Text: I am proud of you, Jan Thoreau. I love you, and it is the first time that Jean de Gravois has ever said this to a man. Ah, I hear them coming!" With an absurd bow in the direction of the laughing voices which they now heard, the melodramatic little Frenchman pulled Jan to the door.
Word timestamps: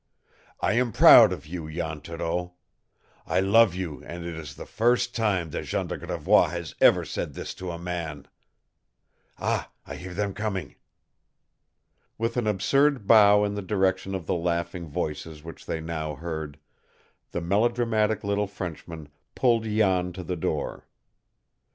I 0.61 0.73
am 0.73 0.91
proud 0.91 1.31
of 1.31 1.45
you, 1.45 1.69
Jan 1.71 2.01
Thoreau. 2.01 2.55
I 3.27 3.39
love 3.39 3.75
you, 3.75 4.03
and 4.03 4.25
it 4.25 4.33
is 4.35 4.55
the 4.55 4.65
first 4.65 5.15
time 5.15 5.51
that 5.51 5.65
Jean 5.65 5.85
de 5.85 5.95
Gravois 5.95 6.47
has 6.47 6.73
ever 6.81 7.05
said 7.05 7.35
this 7.35 7.53
to 7.53 7.69
a 7.69 7.77
man. 7.77 8.27
Ah, 9.37 9.69
I 9.85 9.97
hear 9.97 10.15
them 10.15 10.33
coming!" 10.33 10.73
With 12.17 12.35
an 12.35 12.47
absurd 12.47 13.05
bow 13.05 13.43
in 13.43 13.53
the 13.53 13.61
direction 13.61 14.15
of 14.15 14.25
the 14.25 14.33
laughing 14.33 14.87
voices 14.87 15.43
which 15.43 15.67
they 15.67 15.79
now 15.81 16.15
heard, 16.15 16.57
the 17.29 17.39
melodramatic 17.39 18.23
little 18.23 18.47
Frenchman 18.47 19.07
pulled 19.35 19.65
Jan 19.65 20.13
to 20.13 20.23
the 20.23 20.35
door. 20.35 20.87